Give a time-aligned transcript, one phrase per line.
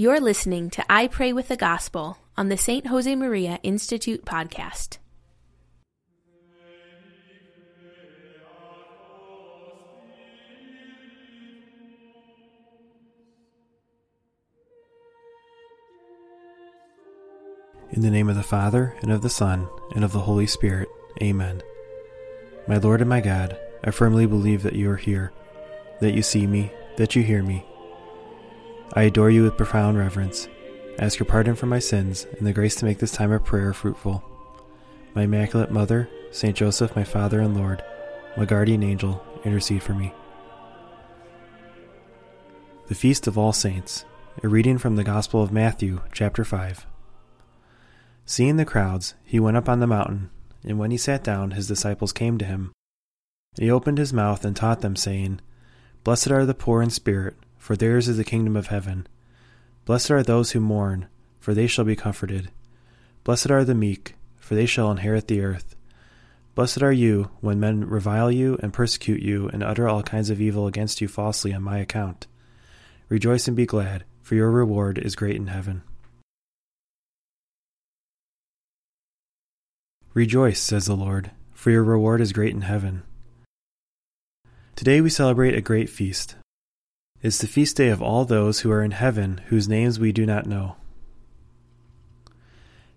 [0.00, 2.86] You're listening to I Pray with the Gospel on the St.
[2.86, 4.96] Josemaria Institute podcast.
[17.90, 20.88] In the name of the Father, and of the Son, and of the Holy Spirit.
[21.22, 21.62] Amen.
[22.66, 25.30] My Lord and my God, I firmly believe that you are here,
[26.00, 27.66] that you see me, that you hear me.
[28.94, 30.48] I adore you with profound reverence.
[30.98, 33.72] ask your pardon for my sins and the grace to make this time of prayer
[33.72, 34.24] fruitful.
[35.14, 37.84] My Immaculate Mother, Saint Joseph, my Father and Lord,
[38.36, 40.12] my guardian angel, intercede for me.
[42.88, 44.04] The Feast of All Saints,
[44.42, 46.84] a reading from the Gospel of Matthew, chapter 5.
[48.26, 50.30] Seeing the crowds, he went up on the mountain,
[50.64, 52.72] and when he sat down, his disciples came to him.
[53.56, 55.40] He opened his mouth and taught them, saying,
[56.02, 59.06] Blessed are the poor in spirit, for theirs is the kingdom of heaven.
[59.84, 61.06] Blessed are those who mourn,
[61.38, 62.50] for they shall be comforted.
[63.22, 65.76] Blessed are the meek, for they shall inherit the earth.
[66.54, 70.40] Blessed are you when men revile you and persecute you and utter all kinds of
[70.40, 72.26] evil against you falsely on my account.
[73.10, 75.82] Rejoice and be glad, for your reward is great in heaven.
[80.14, 83.02] Rejoice, says the Lord, for your reward is great in heaven.
[84.76, 86.36] Today we celebrate a great feast.
[87.22, 90.24] It's the feast day of all those who are in heaven whose names we do
[90.24, 90.76] not know.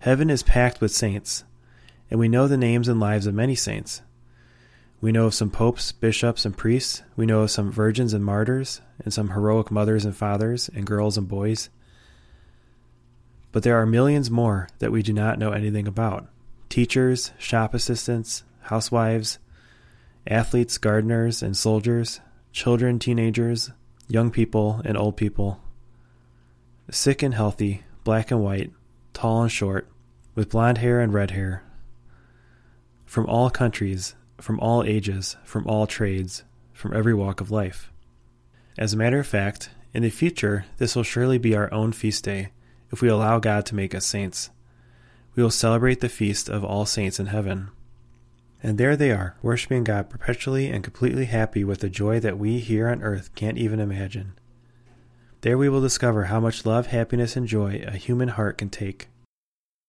[0.00, 1.44] Heaven is packed with saints,
[2.10, 4.02] and we know the names and lives of many saints.
[5.00, 7.02] We know of some popes, bishops, and priests.
[7.16, 11.16] We know of some virgins and martyrs, and some heroic mothers and fathers, and girls
[11.16, 11.70] and boys.
[13.52, 16.28] But there are millions more that we do not know anything about
[16.68, 19.38] teachers, shop assistants, housewives,
[20.26, 22.20] athletes, gardeners, and soldiers,
[22.52, 23.72] children, teenagers,
[24.10, 25.60] young people, and old people,
[26.90, 28.72] sick and healthy, black and white,
[29.12, 29.88] tall and short,
[30.34, 31.62] with blond hair and red hair,
[33.06, 37.92] from all countries, from all ages, from all trades, from every walk of life.
[38.78, 42.24] As a matter of fact, in the future, this will surely be our own feast
[42.24, 42.50] day
[42.92, 44.50] if we allow God to make us saints
[45.34, 47.70] we will celebrate the feast of all saints in heaven.
[48.62, 52.58] And there they are, worshiping God perpetually and completely happy with a joy that we
[52.58, 54.34] here on earth can't even imagine.
[55.40, 59.08] There we will discover how much love, happiness, and joy a human heart can take.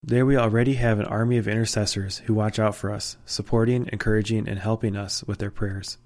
[0.02, 4.48] There we already have an army of intercessors who watch out for us, supporting, encouraging,
[4.48, 5.98] and helping us with their prayers.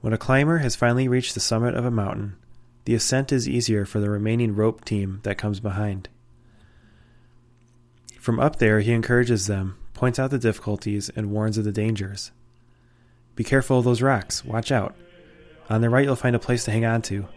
[0.00, 2.36] When a climber has finally reached the summit of a mountain,
[2.84, 6.08] the ascent is easier for the remaining rope team that comes behind.
[8.26, 12.32] From up there, he encourages them, points out the difficulties, and warns of the dangers.
[13.36, 14.44] Be careful of those rocks.
[14.44, 14.96] Watch out.
[15.70, 17.28] On the right, you'll find a place to hang on to.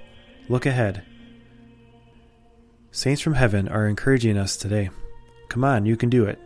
[0.47, 1.03] Look ahead.
[2.89, 4.89] Saints from heaven are encouraging us today.
[5.47, 6.39] Come on, you can do it.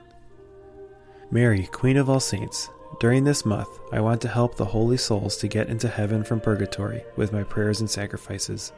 [1.31, 5.37] Mary, Queen of all saints, during this month, I want to help the holy souls
[5.37, 8.73] to get into heaven from purgatory with my prayers and sacrifices.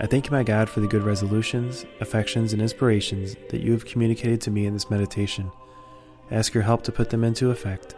[0.00, 3.84] I thank you, my God, for the good resolutions, affections, and inspirations that you have
[3.84, 5.50] communicated to me in this meditation.
[6.30, 7.96] I ask your help to put them into effect.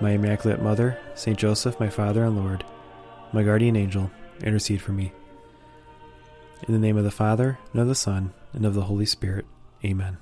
[0.00, 2.64] My Immaculate Mother, Saint Joseph, my Father and Lord,
[3.34, 4.10] my guardian angel,
[4.42, 5.12] intercede for me.
[6.66, 9.44] In the name of the Father, and of the Son, and of the Holy Spirit.
[9.84, 10.16] Amen.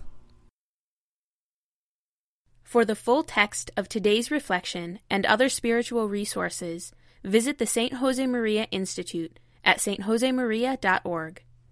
[2.65, 6.93] For the full text of today's reflection and other spiritual resources,
[7.23, 7.95] visit the St.
[7.95, 11.43] Josemaria Institute at stjosemaria.org.